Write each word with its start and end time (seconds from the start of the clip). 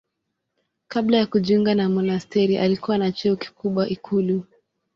Kabla 0.87 1.17
ya 1.17 1.25
kujiunga 1.25 1.75
na 1.75 1.89
monasteri 1.89 2.57
alikuwa 2.57 2.97
na 2.97 3.11
cheo 3.11 3.35
kikubwa 3.35 3.89
ikulu. 3.89 4.43